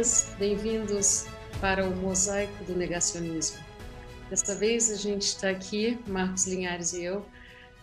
[0.00, 1.26] Bem-vindas, bem-vindos
[1.60, 3.62] para o Mosaico do Negacionismo.
[4.30, 7.26] Desta vez a gente está aqui, Marcos Linhares e eu,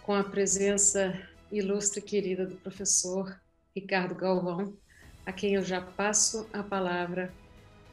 [0.02, 1.14] com a presença
[1.52, 3.40] ilustre e querida do professor
[3.76, 4.74] Ricardo Galvão,
[5.28, 7.32] a quem eu já passo a palavra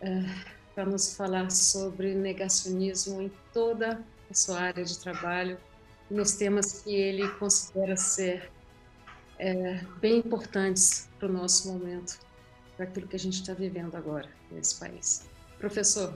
[0.00, 5.58] uh, para nos falar sobre negacionismo em toda a sua área de trabalho,
[6.10, 8.50] nos temas que ele considera ser
[9.38, 12.18] é, bem importantes para o nosso momento,
[12.76, 15.28] para aquilo que a gente está vivendo agora nesse país.
[15.58, 16.14] Professor,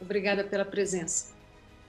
[0.00, 1.34] obrigada pela presença.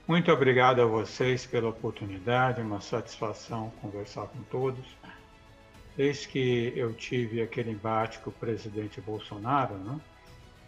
[0.06, 4.84] Muito obrigado a vocês pela oportunidade, uma satisfação conversar com todos.
[5.96, 10.00] Desde que eu tive aquele embate com o presidente Bolsonaro, né?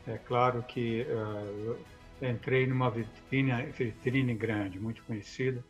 [0.06, 1.76] é claro que uh,
[2.22, 5.64] entrei numa vitrine, vitrine grande, muito conhecida.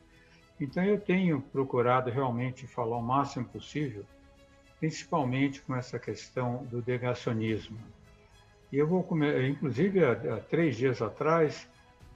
[0.60, 4.04] Então eu tenho procurado realmente falar o máximo possível,
[4.84, 7.78] principalmente com essa questão do negacionismo.
[8.70, 9.06] E eu vou
[9.48, 11.66] inclusive há, há três dias atrás,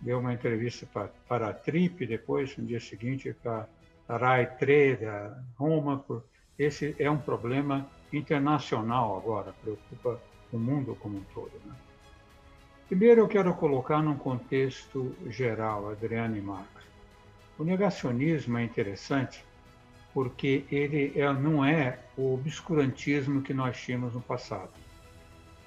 [0.02, 3.66] deu uma entrevista para, para a Trip, depois no dia seguinte para
[4.06, 5.98] a RAI 3 da Roma.
[6.00, 6.22] Por,
[6.58, 10.20] esse é um problema internacional agora, preocupa
[10.52, 11.52] o mundo como um todo.
[11.64, 11.74] Né?
[12.86, 16.84] Primeiro, eu quero colocar num contexto geral, Adriano e Marcos.
[17.58, 19.42] O negacionismo é interessante
[20.18, 24.72] porque ele é, não é o obscurantismo que nós tínhamos no passado.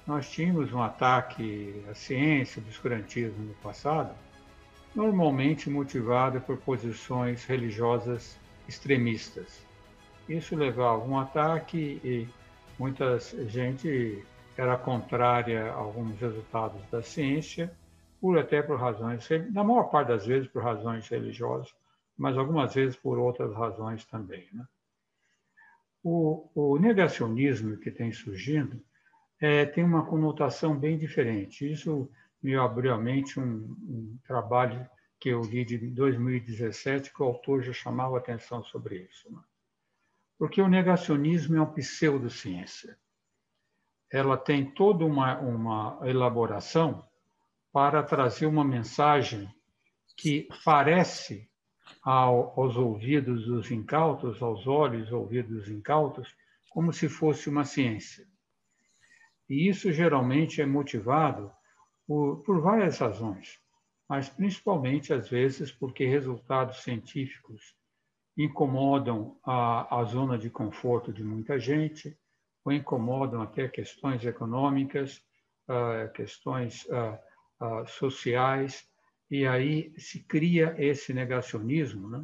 [0.06, 4.14] Nós tínhamos um ataque à ciência, obscurantismo no passado,
[4.94, 9.66] normalmente motivado por posições religiosas extremistas.
[10.28, 12.28] Isso levava a um ataque e
[12.78, 14.22] muita gente
[14.54, 17.72] era contrária a alguns resultados da ciência,
[18.20, 21.74] por até por razões, na maior parte das vezes por razões religiosas,
[22.16, 24.48] mas algumas vezes por outras razões também.
[24.52, 24.66] Né?
[26.02, 28.82] O, o, negacionismo que tem surgindo
[29.40, 31.70] é, tem uma conotação bem diferente.
[31.70, 32.10] Isso
[32.42, 34.88] me abriu a mente um, um trabalho
[35.18, 39.32] que eu li de 2017, que o autor já chamava atenção sobre isso.
[39.32, 39.40] Né?
[40.38, 42.98] Porque o negacionismo é uma pseudociência
[44.12, 47.02] ela tem toda uma, uma elaboração
[47.72, 49.48] para trazer uma mensagem
[50.14, 51.50] que parece
[52.02, 56.34] ao, aos ouvidos dos incautos, aos olhos ouvidos dos incautos,
[56.70, 58.26] como se fosse uma ciência.
[59.48, 61.52] E isso geralmente é motivado
[62.06, 63.60] por, por várias razões,
[64.08, 67.74] mas principalmente, às vezes, porque resultados científicos
[68.36, 72.16] incomodam a, a zona de conforto de muita gente,
[72.64, 75.22] ou incomodam até questões econômicas,
[75.68, 77.18] ah, questões ah,
[77.60, 78.88] ah, sociais,
[79.32, 82.06] e aí se cria esse negacionismo.
[82.06, 82.22] Né?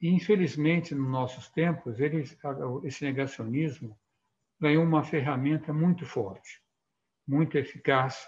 [0.00, 2.34] E, infelizmente, nos nossos tempos, eles,
[2.84, 3.94] esse negacionismo
[4.58, 6.62] ganhou uma ferramenta muito forte,
[7.28, 8.26] muito eficaz,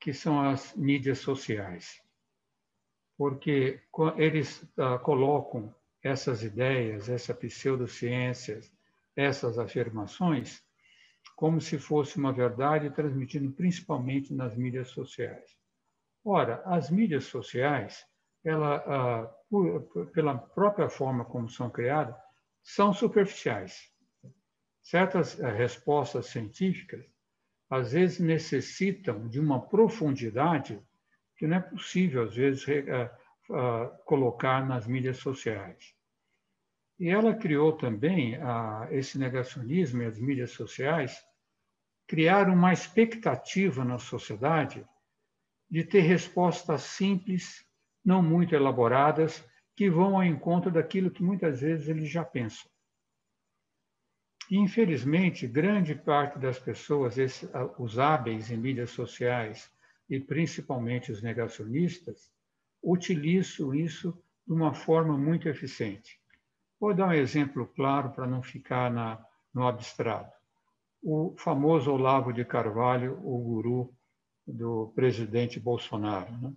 [0.00, 2.00] que são as mídias sociais.
[3.18, 3.82] Porque
[4.16, 4.66] eles
[5.02, 8.72] colocam essas ideias, essa pseudociências,
[9.14, 10.64] essas afirmações
[11.36, 15.61] como se fosse uma verdade transmitindo principalmente nas mídias sociais.
[16.24, 18.06] Ora, as mídias sociais,
[18.44, 19.34] ela, ah,
[20.12, 22.14] pela própria forma como são criadas,
[22.62, 23.90] são superficiais.
[24.80, 27.04] Certas ah, respostas científicas,
[27.68, 30.80] às vezes, necessitam de uma profundidade
[31.36, 32.64] que não é possível, às vezes,
[33.50, 35.94] ah, colocar nas mídias sociais.
[37.00, 38.38] E ela criou também
[38.90, 41.20] esse negacionismo e as mídias sociais
[42.06, 44.86] criaram uma expectativa na sociedade
[45.72, 47.66] de ter respostas simples,
[48.04, 49.42] não muito elaboradas,
[49.74, 52.70] que vão ao encontro daquilo que muitas vezes eles já pensam.
[54.50, 57.16] Infelizmente, grande parte das pessoas,
[57.78, 59.72] os hábeis em mídias sociais
[60.10, 62.30] e principalmente os negacionistas,
[62.82, 66.20] utilizam isso de uma forma muito eficiente.
[66.78, 69.24] Vou dar um exemplo claro para não ficar na,
[69.54, 70.36] no abstrato.
[71.02, 73.96] O famoso Olavo de Carvalho, o guru
[74.46, 76.32] do presidente Bolsonaro.
[76.38, 76.54] Né?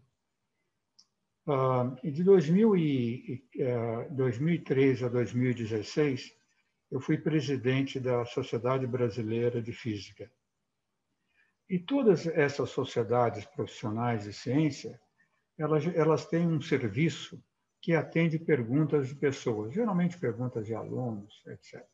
[1.48, 6.34] Uh, de 2000 e, uh, 2013 a 2016,
[6.92, 10.32] eu fui presidente da Sociedade Brasileira de Física.
[11.70, 15.00] E todas essas sociedades profissionais de ciência,
[15.58, 17.44] elas, elas têm um serviço
[17.82, 21.86] que atende perguntas de pessoas, geralmente perguntas de alunos, etc.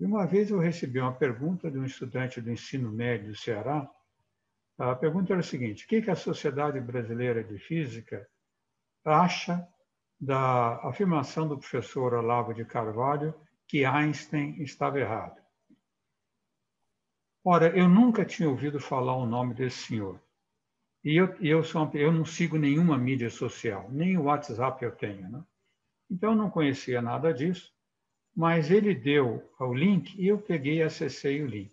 [0.00, 3.88] E uma vez eu recebi uma pergunta de um estudante do ensino médio do Ceará.
[4.80, 8.26] A pergunta era a seguinte: o que a Sociedade Brasileira de Física
[9.04, 9.68] acha
[10.18, 13.34] da afirmação do professor Olavo de Carvalho
[13.68, 15.38] que Einstein estava errado?
[17.44, 20.18] Ora, eu nunca tinha ouvido falar o nome desse senhor.
[21.04, 25.28] E eu, eu, sou, eu não sigo nenhuma mídia social, nem o WhatsApp eu tenho.
[25.28, 25.44] Né?
[26.10, 27.70] Então, eu não conhecia nada disso,
[28.34, 31.72] mas ele deu o link e eu peguei e acessei o link.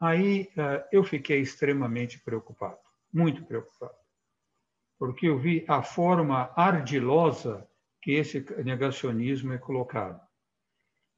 [0.00, 2.78] Aí uh, eu fiquei extremamente preocupado,
[3.12, 3.94] muito preocupado,
[4.98, 7.68] porque eu vi a forma ardilosa
[8.00, 10.20] que esse negacionismo é colocado.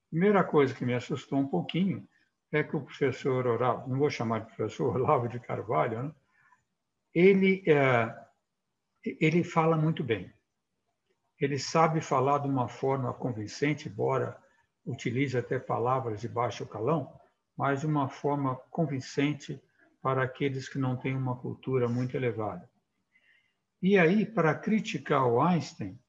[0.09, 2.09] Primeira coisa que me assustou um pouquinho
[2.51, 6.15] é que o professor Olavo, não vou chamar de professor Olavo de Carvalho, né?
[7.15, 8.15] ele, é,
[9.05, 10.33] ele fala muito bem.
[11.39, 14.37] Ele sabe falar de uma forma convincente, embora
[14.85, 17.20] utilize até palavras de baixo calão,
[17.61, 19.63] mas de uma forma convincente
[20.01, 22.67] para aqueles que não têm uma cultura muito elevada.
[23.83, 26.01] E aí, para criticar o Einstein,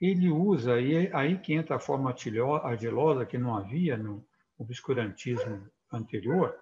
[0.00, 2.14] ele usa, e é aí que entra a forma
[2.62, 4.24] ardilosa que não havia no
[4.56, 6.56] obscurantismo anterior,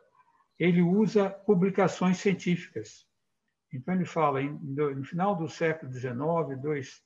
[0.59, 3.07] ele usa publicações científicas.
[3.71, 7.03] Então, ele fala, no final do século XIX, dois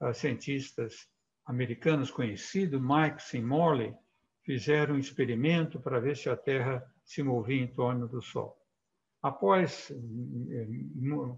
[0.00, 1.08] uh, cientistas
[1.46, 3.94] americanos conhecidos, Mike e Morley,
[4.44, 8.58] fizeram um experimento para ver se a Terra se movia em torno do Sol.
[9.22, 10.66] Após eh,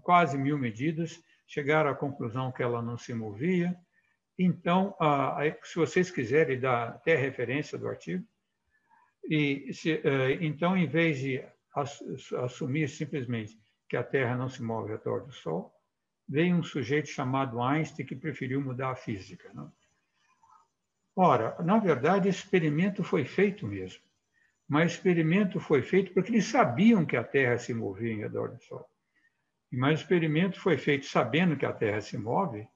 [0.01, 3.75] quase mil medidas, chegaram à conclusão que ela não se movia.
[4.37, 4.95] Então,
[5.63, 8.25] se vocês quiserem dar até referência do artigo,
[9.23, 11.43] e se, eh, então, em vez de
[12.43, 15.73] assumir simplesmente que a Terra não se move ao redor do Sol,
[16.27, 19.51] veio um sujeito chamado Einstein que preferiu mudar a física.
[19.53, 19.71] Não?
[21.15, 24.03] Ora, na verdade, esse experimento foi feito mesmo.
[24.67, 28.49] Mas o experimento foi feito porque eles sabiam que a Terra se movia em redor
[28.49, 28.85] do Sol.
[29.71, 32.67] Mas o experimento foi feito sabendo que a Terra se move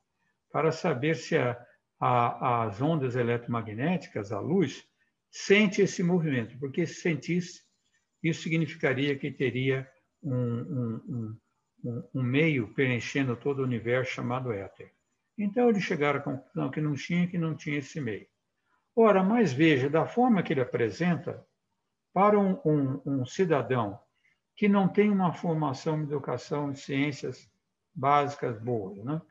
[0.52, 1.60] para saber se a,
[2.00, 4.84] a, as ondas eletromagnéticas, a luz,
[5.30, 7.62] sente esse movimento, porque se sentisse,
[8.24, 9.90] isso significaria que teria
[10.22, 11.38] um, um,
[11.84, 14.92] um, um meio preenchendo todo o universo chamado éter.
[15.40, 18.28] Então, eles chegaram à conclusão que não tinha, que não tinha esse meio.
[18.96, 21.44] Ora, mas veja, da forma que ele apresenta,
[22.14, 24.00] para um, um, um cidadão
[24.56, 27.50] que não tem uma formação em educação em ciências
[27.96, 29.22] básicas boas, né?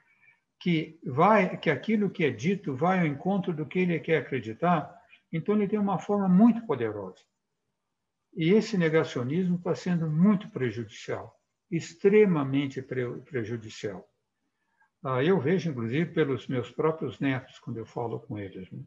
[0.58, 4.98] que vai, que aquilo que é dito vai ao encontro do que ele quer acreditar,
[5.30, 7.22] então ele tem uma forma muito poderosa.
[8.34, 11.38] E esse negacionismo está sendo muito prejudicial,
[11.70, 14.08] extremamente prejudicial.
[15.04, 18.68] Ah, eu vejo, inclusive, pelos meus próprios netos, quando eu falo com eles.
[18.70, 18.80] Né?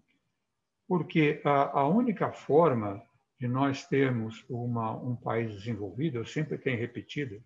[0.87, 3.01] Porque a, única forma
[3.39, 7.41] de nós termos uma, um país desenvolvido, eu sempre tenho repetido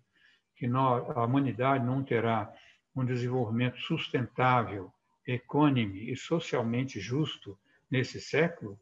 [0.56, 2.52] que nós, a humanidade não terá
[2.94, 4.92] um desenvolvimento sustentável,
[5.24, 7.56] econômico e socialmente justo
[7.88, 8.78] nesse século,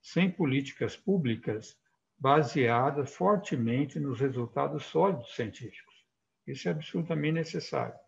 [0.00, 1.78] sem políticas públicas
[2.18, 5.94] baseadas fortemente nos resultados sólidos científicos.
[6.46, 8.05] Isso é absolutamente necessário.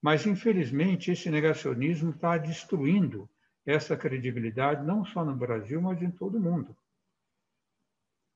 [0.00, 3.28] Mas, infelizmente, esse negacionismo está destruindo
[3.66, 6.74] essa credibilidade, não só no Brasil, mas em todo o mundo.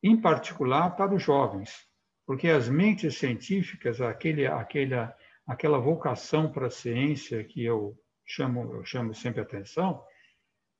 [0.02, 1.88] Em particular para os jovens,
[2.26, 5.16] porque as mentes científicas, aquele, aquela,
[5.46, 10.02] aquela vocação para a ciência que eu chamo, eu chamo sempre atenção,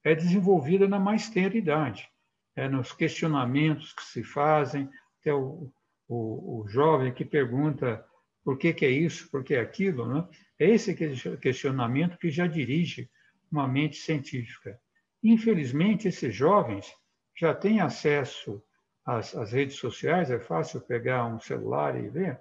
[0.03, 2.11] é desenvolvida na mais tenra idade,
[2.55, 5.73] é nos questionamentos que se fazem, até o,
[6.07, 8.05] o, o jovem que pergunta
[8.45, 10.29] por que, que é isso, por que é aquilo, né?
[10.59, 10.95] é esse
[11.39, 13.11] questionamento que já dirige
[13.51, 14.79] uma mente científica.
[15.23, 16.93] Infelizmente, esses jovens
[17.37, 18.63] já têm acesso
[19.05, 22.41] às, às redes sociais, é fácil pegar um celular e ver,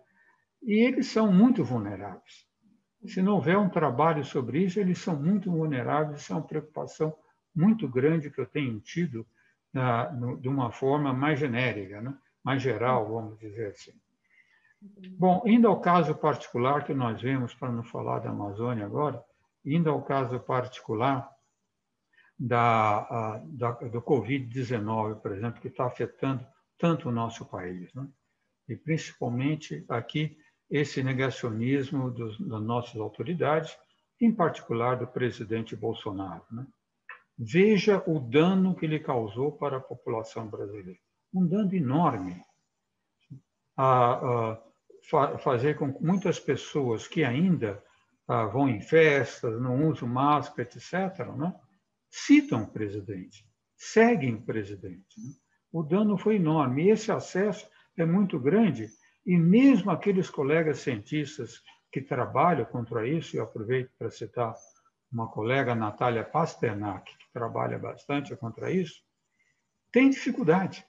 [0.61, 2.45] e eles são muito vulneráveis.
[3.05, 7.13] Se não houver um trabalho sobre isso, eles são muito vulneráveis, isso é uma preocupação
[7.55, 9.25] muito grande que eu tenho tido
[9.73, 12.15] na, no, de uma forma mais genérica, né?
[12.43, 13.93] mais geral, vamos dizer assim.
[15.17, 19.23] Bom, indo ao caso particular que nós vemos, para não falar da Amazônia agora,
[19.63, 21.29] indo ao caso particular
[22.37, 26.45] da, da do Covid-19, por exemplo, que está afetando
[26.77, 28.07] tanto o nosso país, né?
[28.67, 30.37] e principalmente aqui
[30.69, 33.77] esse negacionismo dos, das nossas autoridades,
[34.19, 36.43] em particular do presidente Bolsonaro.
[36.51, 36.65] Né?
[37.37, 40.99] Veja o dano que ele causou para a população brasileira.
[41.33, 42.41] Um dano enorme.
[43.75, 44.61] A, a
[45.09, 47.83] fa fazer com que muitas pessoas que ainda
[48.27, 51.53] ah, vão em festas, não usam máscara, etc., né?
[52.09, 53.45] citam o presidente,
[53.75, 55.19] seguem o presidente.
[55.19, 55.33] Né?
[55.71, 56.85] O dano foi enorme.
[56.85, 57.67] E esse acesso
[57.97, 58.87] é muito grande.
[59.25, 64.53] E mesmo aqueles colegas cientistas que trabalham contra isso, e aproveito para citar
[65.11, 69.01] uma colega, Natália Pasternak, que trabalha bastante contra isso,
[69.91, 70.83] tem dificuldade.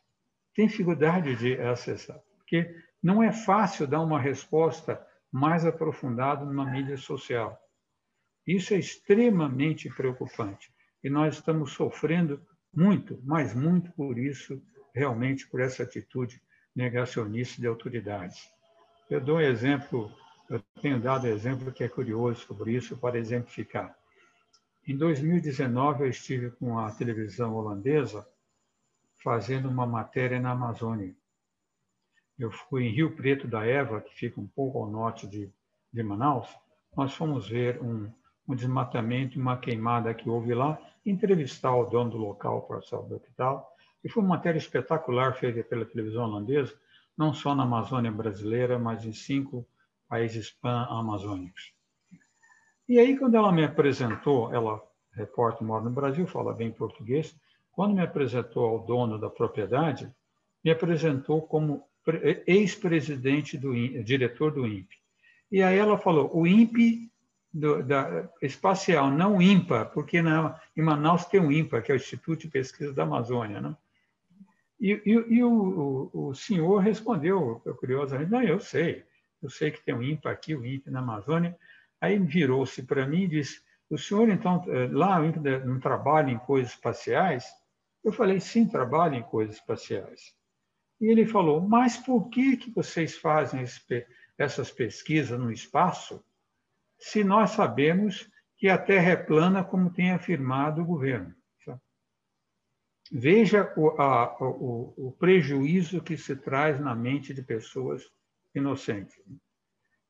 [0.54, 6.96] têm dificuldade de acessar, porque não é fácil dar uma resposta mais aprofundada numa mídia
[6.96, 7.61] social.
[8.46, 12.40] Isso é extremamente preocupante e nós estamos sofrendo
[12.75, 14.58] muito, mas muito por isso,
[14.94, 16.40] realmente por essa atitude
[16.75, 18.49] negacionista de autoridades.
[19.11, 20.11] Eu dou um exemplo,
[20.49, 23.94] eu tenho dado exemplo que é curioso sobre isso para exemplificar.
[24.88, 28.26] Em 2019 eu estive com a televisão holandesa
[29.23, 31.14] fazendo uma matéria na Amazônia.
[32.38, 35.49] Eu fui em Rio Preto da Eva, que fica um pouco ao norte de,
[35.93, 36.49] de Manaus.
[36.97, 38.11] Nós fomos ver um,
[38.49, 43.21] um desmatamento, uma queimada que houve lá, entrevistar o dono do local para saber o
[43.21, 43.73] que tal.
[44.03, 46.75] E foi uma matéria espetacular feita pela televisão holandesa,
[47.17, 49.64] não só na Amazônia brasileira, mas em cinco
[50.09, 51.73] países pan-amazônicos.
[52.88, 57.35] E aí, quando ela me apresentou, ela, repórter, mora no Brasil, fala bem português,
[57.73, 60.12] quando me apresentou ao dono da propriedade,
[60.62, 61.85] me apresentou como
[62.46, 64.99] ex-presidente do diretor do INPE.
[65.50, 67.11] E aí ela falou, o INPE
[67.52, 71.96] do, da, espacial, não INPA, porque na, em Manaus tem o INPA, que é o
[71.96, 73.61] Instituto de Pesquisa da Amazônia.
[73.61, 73.76] Né?
[74.80, 79.04] E, e, e o, o, o, senhor respondeu, curiosamente, não, eu sei,
[79.40, 81.56] eu sei que tem o INPA aqui, o INPA na Amazônia.
[82.00, 85.20] Aí virou-se para mim e disse, o senhor, então, eh, lá
[85.64, 87.46] não trabalha em coisas espaciais?
[88.02, 90.34] Eu falei, sim, trabalha em coisas espaciais.
[91.04, 93.62] E ele falou, mas por que, que vocês fazem
[94.38, 96.25] essas pesquisas no espaço
[96.99, 101.34] se nós sabemos que a Terra é plana, como tem afirmado o governo?
[103.12, 108.11] Veja o, a, o, o prejuízo que se traz na mente de pessoas
[108.54, 109.14] inocentes.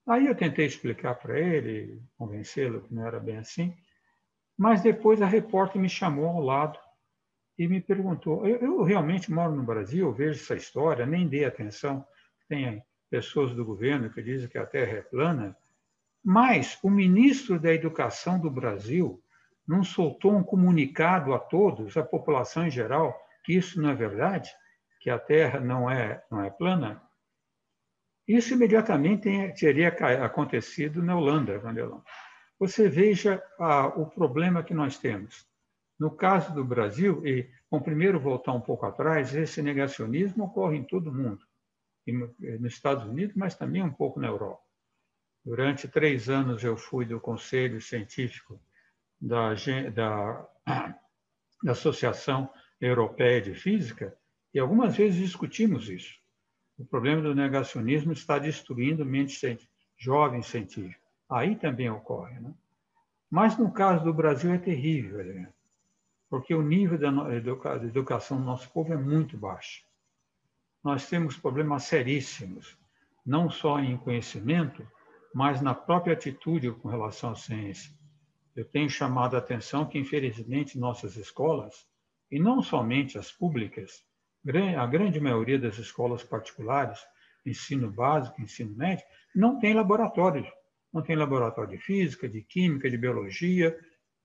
[0.07, 3.77] Aí eu tentei explicar para ele, convencê-lo que não era bem assim,
[4.57, 6.79] mas depois a repórter me chamou ao lado
[7.59, 8.47] e me perguntou.
[8.47, 12.05] Eu, eu, realmente moro no Brasil, vejo essa história, nem dei atenção.
[12.49, 15.57] Tem pessoas do governo que dizem que a Terra é plana,
[16.23, 19.23] mas o ministro da Educação do Brasil
[19.67, 24.51] não soltou um comunicado a todos, a população em geral, que isso não é verdade,
[25.01, 27.03] que a Terra não é não é plana.
[28.27, 29.89] Isso imediatamente teria
[30.25, 32.03] acontecido na Holanda, Vandelão.
[32.59, 35.47] Você veja ah, o problema que nós temos.
[36.05, 40.85] No caso do Brasil, e bom, primeiro voltar um pouco atrás, esse negacionismo ocorre em
[40.85, 41.43] todo o mundo,
[42.61, 44.61] nos Estados Unidos, mas também um pouco na Europa.
[45.43, 48.61] Durante três anos eu fui do Conselho Científico
[49.19, 49.55] da,
[49.95, 50.47] da,
[51.63, 54.15] da Associação Europeia de Física
[54.53, 56.21] e algumas vezes discutimos isso.
[56.77, 59.41] O problema do negacionismo está destruindo mentes
[59.97, 61.01] jovens científicos.
[61.31, 62.39] Aí também ocorre.
[62.41, 62.53] Né?
[63.31, 65.54] Mas no caso do Brasil é terrível, Helena
[66.35, 69.85] porque o nível da educação do nosso povo é muito baixo.
[70.83, 72.77] Nós temos problemas seríssimos,
[73.25, 74.85] não só em conhecimento,
[75.33, 77.97] mas na própria atitude com relação à ciência.
[78.57, 81.87] Eu tenho chamado a atenção que, infelizmente, nossas escolas,
[82.29, 84.05] e não somente as públicas,
[84.77, 86.99] a grande maioria das escolas particulares,
[87.47, 90.49] ensino básico, ensino médio, não tem laboratórios.
[90.93, 93.79] Não tem laboratório de física, de química, de biologia.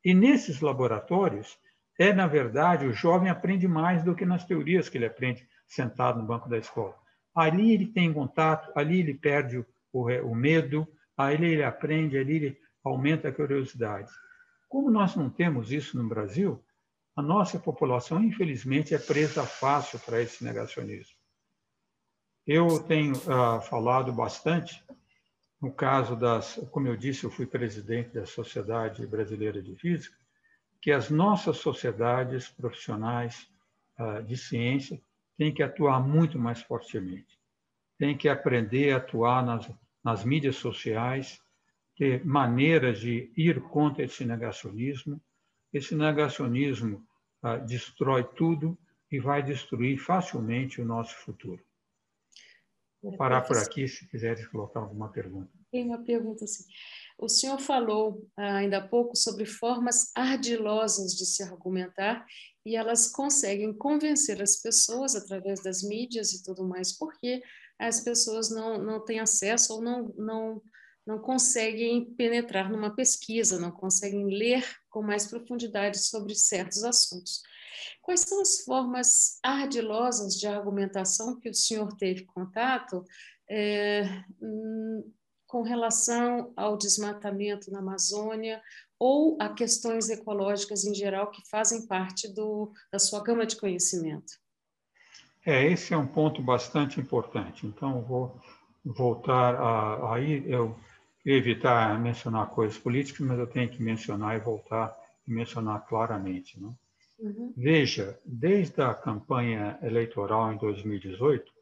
[0.04, 1.56] E nesses laboratórios,
[2.00, 6.22] é, na verdade, o jovem aprende mais do que nas teorias que ele aprende sentado
[6.22, 6.98] no banco da escola.
[7.36, 9.58] Ali ele tem contato, ali ele perde
[9.92, 10.88] o, o medo,
[11.18, 14.10] ali ele aprende, ali ele aumenta a curiosidade.
[14.70, 16.64] Como nós não temos isso no Brasil,
[17.18, 21.18] a nossa população, infelizmente, é presa fácil para esse negacionismo.
[22.48, 24.82] Eu tenho uh, falado bastante,
[25.62, 30.19] no caso das, como eu disse, eu fui presidente da Sociedade Brasileira de Física,
[30.82, 33.50] que as nossas sociedades profissionais
[34.00, 35.02] uh, de ciência
[35.38, 37.38] têm que atuar muito mais fortemente.
[37.98, 39.70] Têm que aprender a atuar nas,
[40.04, 41.42] nas mídias sociais,
[41.98, 45.22] ter maneiras de ir contra esse negacionismo.
[45.74, 47.06] Esse negacionismo
[47.44, 48.78] uh, destrói tudo
[49.12, 51.62] e vai destruir facilmente o nosso futuro.
[53.02, 55.50] Vou parar por aqui se quiseres colocar alguma pergunta.
[55.72, 56.66] Tem uma pergunta assim.
[57.22, 62.26] O senhor falou ah, ainda há pouco sobre formas ardilosas de se argumentar
[62.66, 67.44] e elas conseguem convencer as pessoas através das mídias e tudo mais, porque
[67.78, 70.62] as pessoas não, não têm acesso ou não, não,
[71.06, 77.42] não conseguem penetrar numa pesquisa, não conseguem ler com mais profundidade sobre certos assuntos.
[78.02, 83.04] Quais são as formas ardilosas de argumentação que o senhor teve contato
[83.50, 84.04] é,
[85.50, 88.62] com relação ao desmatamento na Amazônia
[89.00, 94.34] ou a questões ecológicas em geral que fazem parte do, da sua gama de conhecimento?
[95.44, 97.66] É, esse é um ponto bastante importante.
[97.66, 98.40] Então, vou
[98.86, 100.78] voltar a, aí, eu
[101.26, 104.96] evitar mencionar coisas políticas, mas eu tenho que mencionar e voltar
[105.28, 106.62] e mencionar claramente.
[106.62, 106.72] Né?
[107.18, 107.54] Uhum.
[107.58, 111.59] Veja, desde a campanha eleitoral em 2018, o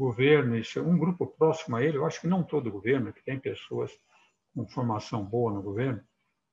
[0.00, 3.38] governo, um grupo próximo a ele, eu acho que não todo o governo, que tem
[3.38, 3.92] pessoas
[4.54, 6.02] com formação boa no governo,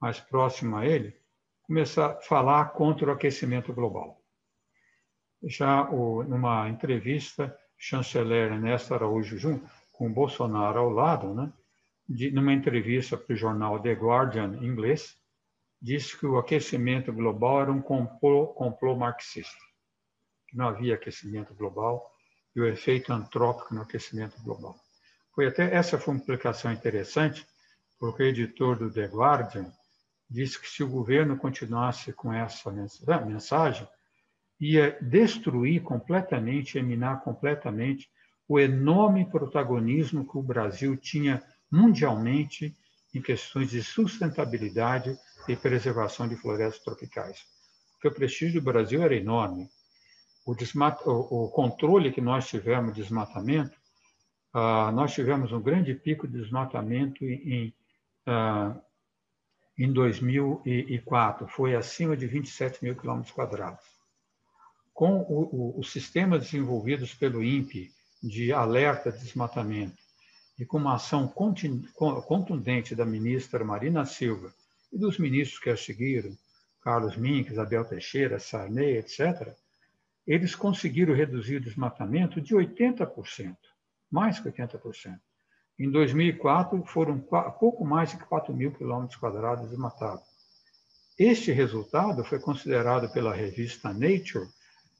[0.02, 1.18] mas próximo a ele,
[1.64, 4.22] começar a falar contra o aquecimento global.
[5.44, 9.62] Já o, numa entrevista, chanceler Ernesto Araújo Jun,
[9.94, 11.52] com Bolsonaro ao lado, né,
[12.08, 15.18] de, numa entrevista para o jornal The Guardian inglês,
[15.82, 19.64] disse que o aquecimento global era um complô, complô marxista,
[20.50, 22.12] que não havia aquecimento global
[22.58, 24.76] e o efeito antrópico no aquecimento global.
[25.36, 27.48] Foi até essa foi uma implicação interessante,
[28.00, 29.72] porque o editor do The Guardian
[30.28, 33.88] disse que se o governo continuasse com essa mensagem,
[34.60, 38.10] ia destruir completamente, eliminar completamente
[38.48, 42.76] o enorme protagonismo que o Brasil tinha mundialmente
[43.14, 45.16] em questões de sustentabilidade
[45.48, 47.46] e preservação de florestas tropicais.
[47.94, 49.70] Porque o prestígio do Brasil era enorme.
[50.48, 53.78] O, o controle que nós tivemos de desmatamento,
[54.56, 57.74] uh, nós tivemos um grande pico de desmatamento em,
[59.78, 63.86] em 2004, foi acima de 27 mil quilômetros quadrados.
[64.94, 67.92] Com os sistemas desenvolvidos pelo INPE
[68.24, 69.98] de alerta de desmatamento,
[70.60, 74.52] e com uma ação contundente da ministra Marina Silva
[74.92, 76.36] e dos ministros que a seguiram,
[76.82, 79.56] Carlos Mink, Isabel Teixeira, Sarney, etc.,
[80.28, 83.56] eles conseguiram reduzir o desmatamento de 80%,
[84.12, 85.18] mais que 80%.
[85.80, 90.26] Em 2004, foram pouco mais de 4 mil quilômetros quadrados desmatados.
[91.18, 94.48] Este resultado foi considerado pela revista Nature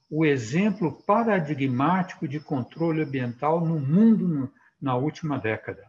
[0.10, 5.84] o exemplo paradigmático de controle ambiental no mundo na última década.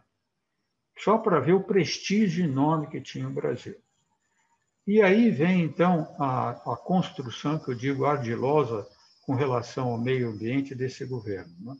[0.97, 3.75] Só para ver o prestígio enorme que tinha o Brasil.
[4.85, 8.85] E aí vem, então, a, a construção, que eu digo ardilosa,
[9.29, 11.53] com relação ao meio ambiente desse governo.
[11.59, 11.75] Né?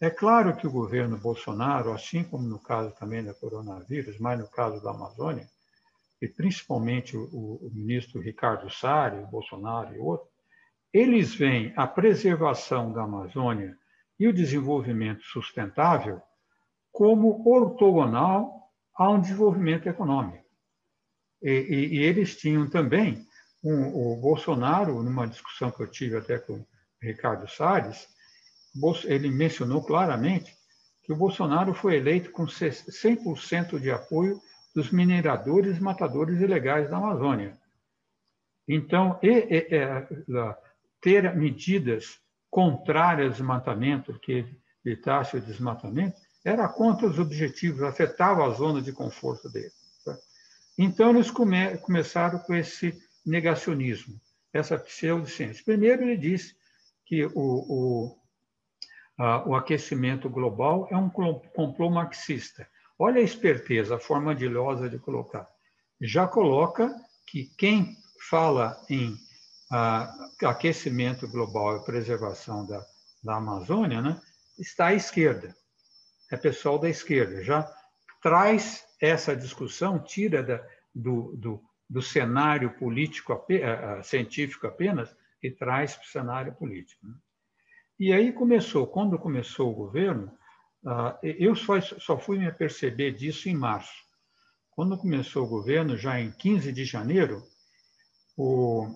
[0.00, 4.50] É claro que o governo Bolsonaro, assim como no caso também da coronavírus, mas no
[4.50, 5.48] caso da Amazônia,
[6.20, 10.28] e principalmente o, o ministro Ricardo Salles, Bolsonaro e outros,
[10.92, 13.78] eles veem a preservação da Amazônia
[14.18, 16.20] e o desenvolvimento sustentável
[16.90, 20.44] como ortogonal a um desenvolvimento econômico.
[21.40, 23.27] E, e, e eles tinham também,
[23.62, 26.66] um, o Bolsonaro, numa discussão que eu tive até com o
[27.02, 28.08] Ricardo Salles,
[29.04, 30.56] ele mencionou claramente
[31.02, 34.40] que o Bolsonaro foi eleito com 100% de apoio
[34.74, 37.58] dos mineradores matadores ilegais da Amazônia.
[38.68, 39.64] Então, e, e,
[41.00, 42.18] ter medidas
[42.50, 44.46] contrária ao desmatamento, que
[44.84, 49.72] evitasse o desmatamento, era contra os objetivos, afetava a zona de conforto dele.
[50.04, 50.16] Tá?
[50.76, 52.92] Então, eles come, começaram com esse
[53.28, 54.20] negacionismo,
[54.52, 55.64] essa pseudociência.
[55.64, 56.56] Primeiro, ele disse
[57.04, 58.18] que o, o,
[59.18, 62.68] a, o aquecimento global é um complô marxista.
[62.98, 65.48] Olha a esperteza, a forma dilosa de colocar.
[66.00, 66.94] Já coloca
[67.26, 67.96] que quem
[68.28, 69.16] fala em
[70.42, 72.84] aquecimento global e preservação da,
[73.22, 74.20] da Amazônia, né,
[74.58, 75.54] está à esquerda.
[76.30, 77.42] É pessoal da esquerda.
[77.42, 77.70] Já
[78.22, 80.64] traz essa discussão, tira da,
[80.94, 83.32] do, do, do, cenário político,
[84.02, 87.06] científico apenas, e traz para o cenário político.
[87.06, 87.14] Né?
[87.98, 90.32] E aí começou, quando começou o governo,
[90.84, 94.06] uh, eu só, só fui me perceber disso em março.
[94.70, 97.42] Quando começou o governo, já em 15 de janeiro,
[98.36, 98.86] o,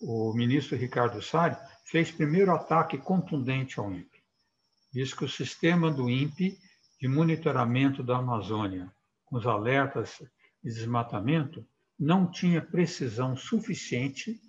[0.00, 4.22] o ministro Ricardo Salles fez primeiro ataque contundente ao INPE.
[4.92, 6.56] Diz que o sistema do INPE
[7.00, 8.92] de monitoramento da Amazônia,
[9.24, 10.22] com os alertas
[10.62, 11.66] de desmatamento,
[12.00, 14.40] não tinha precisão suficiente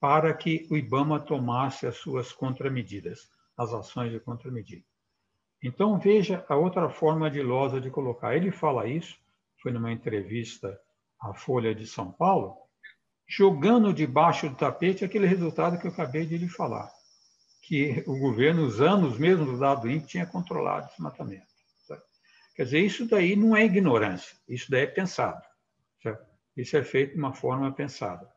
[0.00, 4.84] para que o IBAMA tomasse as suas contramedidas, as ações de contramedida.
[5.62, 8.34] Então, veja a outra forma de Losa de colocar.
[8.34, 9.14] Ele fala isso,
[9.62, 10.78] foi numa entrevista
[11.20, 12.56] à Folha de São Paulo,
[13.28, 16.90] jogando debaixo do tapete aquele resultado que eu acabei de lhe falar,
[17.62, 21.46] que o governo, usando os mesmos dados do INPE, tinha controlado o desmatamento.
[22.54, 25.42] Quer dizer, isso daí não é ignorância, isso daí é pensado.
[26.56, 28.30] Isso é feito de uma forma pensada.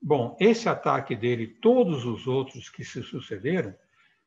[0.00, 3.74] Bom, esse ataque dele, todos os outros que se sucederam,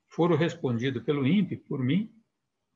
[0.07, 2.13] foram respondidos pelo INPE, por mim,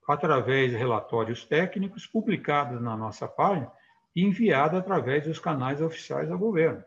[0.08, 3.72] através de relatórios técnicos publicados na nossa página,
[4.16, 6.84] enviada através dos canais oficiais do governo.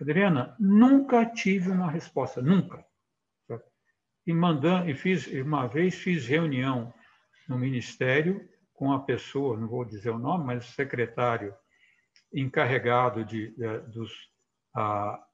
[0.00, 2.84] Adriana, nunca tive uma resposta, nunca.
[4.26, 6.92] e mandando e fiz uma vez fiz reunião
[7.48, 11.54] no ministério com a pessoa, não vou dizer o nome, mas o secretário
[12.34, 14.12] encarregado de, de dos,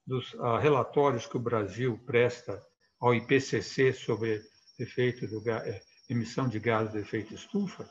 [0.07, 2.63] dos relatórios que o Brasil presta
[3.01, 4.41] ao IPCC sobre
[4.79, 7.89] efeito do é, emissão de gases de efeito estufa,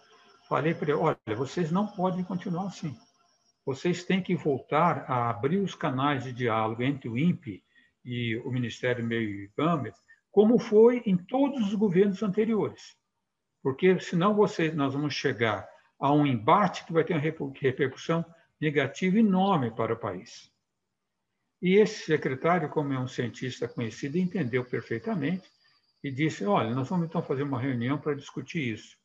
[0.47, 2.95] falei para ele, olha, vocês não podem continuar assim.
[3.65, 7.63] Vocês têm que voltar a abrir os canais de diálogo entre o INPE
[8.05, 9.91] e o Ministério do Meio e IBAMA,
[10.31, 12.95] como foi em todos os governos anteriores.
[13.61, 15.67] Porque senão você, nós vamos chegar
[15.99, 18.25] a um embate que vai ter uma repercussão
[18.59, 20.51] negativa enorme para o país.
[21.61, 25.49] E esse secretário, como é um cientista conhecido, entendeu perfeitamente
[26.03, 28.95] e disse: Olha, nós vamos então fazer uma reunião para discutir isso.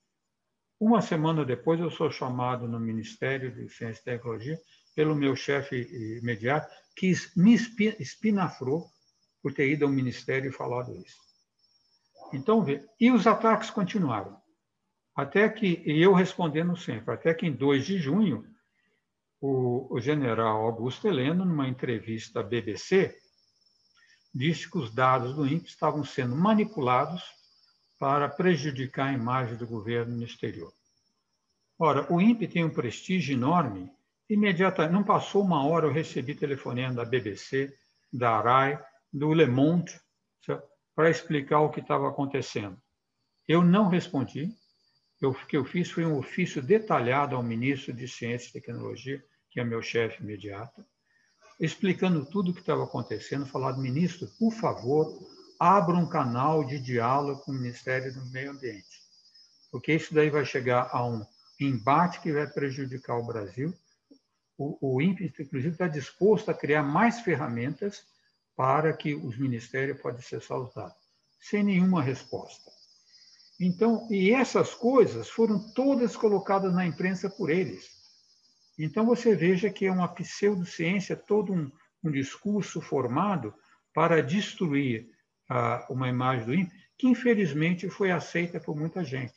[0.79, 4.59] Uma semana depois, eu sou chamado no Ministério de Ciência e Tecnologia
[4.95, 5.81] pelo meu chefe
[6.19, 8.87] imediato, que me espinafrou
[9.43, 11.17] por ter ido ao Ministério e falado isso.
[12.33, 12.65] Então.
[13.01, 14.41] E os ataques continuaram.
[15.15, 18.47] Até que, e eu respondendo sempre, até que em 2 de junho,
[19.42, 23.18] o, o general Augusto Heleno, numa entrevista à BBC,
[24.33, 27.24] disse que os dados do INPE estavam sendo manipulados
[27.98, 30.72] para prejudicar a imagem do governo no exterior.
[31.76, 33.90] Ora, o INPE tem um prestígio enorme.
[34.31, 37.76] Imediatamente, não passou uma hora, eu recebi telefonema da BBC,
[38.12, 38.81] da ARAI,
[39.12, 40.00] do Le Monde,
[40.94, 42.81] para explicar o que estava acontecendo.
[43.48, 44.55] Eu não respondi.
[45.20, 49.22] Eu, o que eu fiz foi um ofício detalhado ao ministro de Ciência e Tecnologia,
[49.53, 50.85] que é meu chefe imediato,
[51.61, 55.07] explicando tudo o que estava acontecendo, falando, ministro, por favor,
[55.61, 59.03] abra um canal de diálogo com o Ministério do Meio Ambiente,
[59.71, 61.25] porque isso daí vai chegar a um
[61.61, 63.73] embate que vai prejudicar o Brasil.
[64.59, 68.05] O, o INPE, inclusive, está disposto a criar mais ferramentas
[68.57, 70.97] para que os ministérios possam ser saudados,
[71.41, 72.71] sem nenhuma resposta.
[73.61, 78.02] Então, e essas coisas foram todas colocadas na imprensa por eles.
[78.79, 81.71] Então, você veja que é uma pseudociência, todo um,
[82.03, 83.55] um discurso formado
[83.95, 85.09] para destruir
[85.49, 89.35] ah, uma imagem do INPE, que infelizmente foi aceita por muita gente.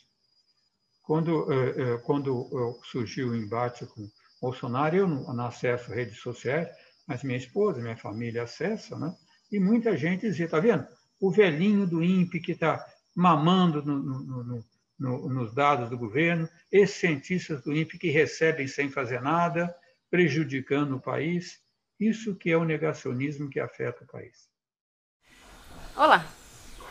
[1.02, 4.10] Quando, eh, eh, quando surgiu o embate com
[4.42, 6.68] Bolsonaro, eu não, não acesso redes sociais,
[7.08, 9.16] mas minha esposa, minha família acessa, né?
[9.52, 10.86] e muita gente dizia, está vendo?
[11.20, 12.84] O velhinho do INPE que está
[13.16, 14.66] mamando no, no, no,
[14.98, 19.76] no, nos dados do governo, esses cientistas do INPE que recebem sem fazer nada,
[20.10, 21.60] prejudicando o país.
[22.00, 24.50] Isso que é o negacionismo que afeta o país.
[25.96, 26.26] Olá,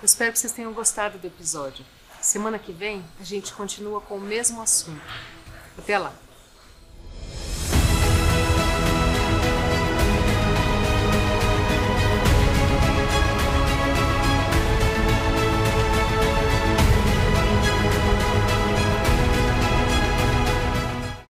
[0.01, 1.85] eu espero que vocês tenham gostado do episódio.
[2.21, 5.03] Semana que vem a gente continua com o mesmo assunto.
[5.77, 6.15] Até lá!